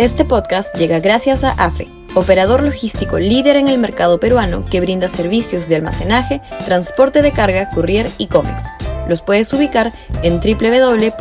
[0.00, 5.08] Este podcast llega gracias a AFE, operador logístico líder en el mercado peruano que brinda
[5.08, 8.64] servicios de almacenaje, transporte de carga, courier y cómics.
[9.10, 9.92] Los puedes ubicar
[10.22, 11.20] en www.afe.pe.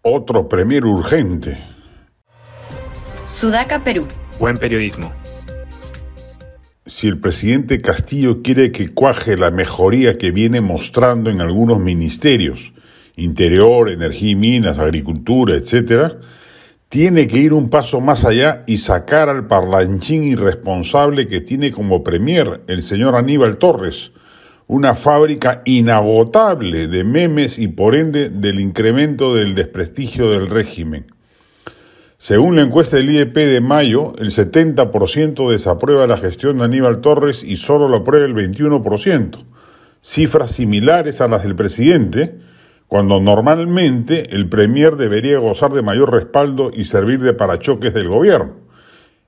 [0.00, 1.58] Otro premier urgente.
[3.28, 4.08] Sudaca, Perú.
[4.38, 5.19] Buen periodismo
[6.90, 12.72] si el presidente Castillo quiere que cuaje la mejoría que viene mostrando en algunos ministerios,
[13.14, 16.14] Interior, Energía y Minas, Agricultura, etc.,
[16.88, 22.02] tiene que ir un paso más allá y sacar al parlanchín irresponsable que tiene como
[22.02, 24.10] premier el señor Aníbal Torres,
[24.66, 31.06] una fábrica inagotable de memes y por ende del incremento del desprestigio del régimen.
[32.22, 37.42] Según la encuesta del IEP de mayo, el 70% desaprueba la gestión de Aníbal Torres
[37.42, 39.42] y solo lo aprueba el 21%,
[40.02, 42.38] cifras similares a las del presidente,
[42.88, 48.56] cuando normalmente el Premier debería gozar de mayor respaldo y servir de parachoques del gobierno.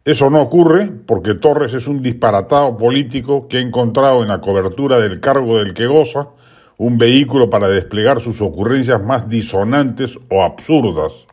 [0.04, 5.00] Eso no ocurre porque Torres es un disparatado político que ha encontrado en la cobertura
[5.00, 6.28] del cargo del que goza
[6.76, 11.26] un vehículo para desplegar sus ocurrencias más disonantes o absurdas.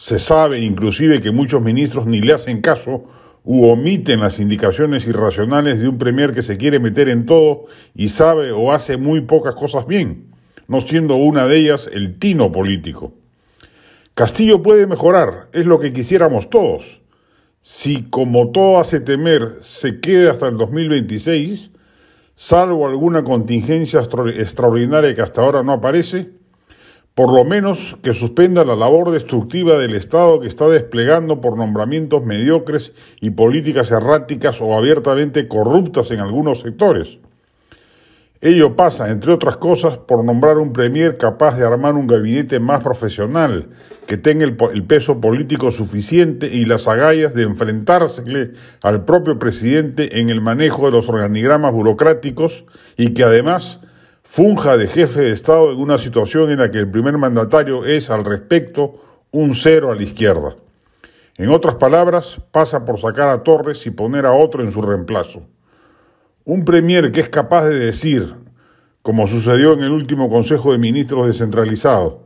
[0.00, 3.04] Se sabe inclusive que muchos ministros ni le hacen caso
[3.44, 8.08] u omiten las indicaciones irracionales de un premier que se quiere meter en todo y
[8.08, 10.24] sabe o hace muy pocas cosas bien,
[10.68, 13.12] no siendo una de ellas el tino político.
[14.14, 17.02] Castillo puede mejorar, es lo que quisiéramos todos.
[17.60, 21.72] Si, como todo hace temer, se quede hasta el 2026,
[22.34, 26.39] salvo alguna contingencia extraordinaria que hasta ahora no aparece,
[27.14, 32.24] por lo menos que suspenda la labor destructiva del Estado que está desplegando por nombramientos
[32.24, 37.18] mediocres y políticas erráticas o abiertamente corruptas en algunos sectores.
[38.42, 42.82] Ello pasa, entre otras cosas, por nombrar un premier capaz de armar un gabinete más
[42.82, 43.68] profesional,
[44.06, 44.56] que tenga el,
[44.86, 48.22] peso político suficiente y las agallas de enfrentarse
[48.80, 52.64] al propio presidente en el manejo de los organigramas burocráticos
[52.96, 53.80] y que además
[54.30, 58.10] funja de jefe de Estado en una situación en la que el primer mandatario es
[58.10, 58.94] al respecto
[59.32, 60.54] un cero a la izquierda.
[61.36, 65.42] En otras palabras, pasa por sacar a Torres y poner a otro en su reemplazo.
[66.44, 68.36] Un premier que es capaz de decir,
[69.02, 72.22] como sucedió en el último Consejo de Ministros descentralizado,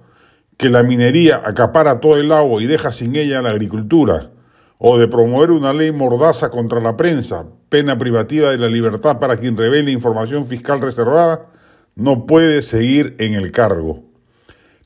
[0.59, 4.31] que la minería acapara todo el agua y deja sin ella la agricultura,
[4.77, 9.39] o de promover una ley mordaza contra la prensa, pena privativa de la libertad para
[9.39, 11.47] quien revele información fiscal reservada,
[11.97, 14.03] no puede seguir en el cargo.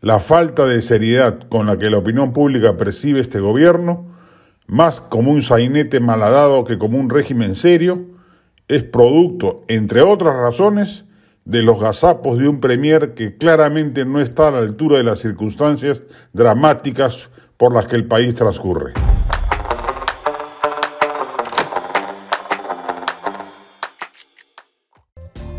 [0.01, 4.07] La falta de seriedad con la que la opinión pública percibe este gobierno,
[4.67, 8.07] más como un sainete malhadado que como un régimen serio,
[8.69, 11.05] es producto, entre otras razones,
[11.45, 15.21] de los gazapos de un premier que claramente no está a la altura de las
[15.21, 16.03] circunstancias
[16.35, 18.93] dramáticas por las que el país transcurre.